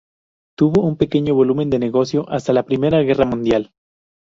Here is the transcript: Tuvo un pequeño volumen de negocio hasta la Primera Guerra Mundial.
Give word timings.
Tuvo 0.57 0.81
un 0.81 0.97
pequeño 0.97 1.35
volumen 1.35 1.69
de 1.69 1.77
negocio 1.77 2.27
hasta 2.27 2.53
la 2.53 2.63
Primera 2.63 3.01
Guerra 3.03 3.25
Mundial. 3.25 3.71